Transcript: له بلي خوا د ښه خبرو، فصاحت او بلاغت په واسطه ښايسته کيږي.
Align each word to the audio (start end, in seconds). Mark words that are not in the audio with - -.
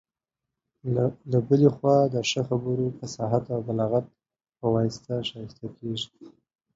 له 1.31 1.37
بلي 1.47 1.69
خوا 1.75 1.97
د 2.13 2.15
ښه 2.29 2.41
خبرو، 2.49 2.87
فصاحت 2.97 3.43
او 3.53 3.59
بلاغت 3.67 4.05
په 4.57 4.65
واسطه 4.73 5.13
ښايسته 5.29 5.67
کيږي. 5.77 6.09